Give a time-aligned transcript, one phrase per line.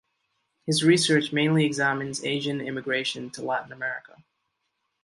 [0.65, 4.23] His research mainly examines Asian immigration to Latin America.